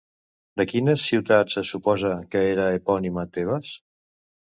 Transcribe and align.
De 0.61 0.65
quines 0.71 1.03
ciutats 1.09 1.61
es 1.63 1.73
suposa 1.75 2.17
que 2.35 2.45
era 2.57 2.69
epònima 2.81 3.31
Tebes? 3.39 3.79